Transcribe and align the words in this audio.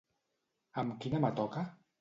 Amb 0.85 0.97
quina 1.05 1.23
mà 1.27 1.33
toca? 1.43 1.69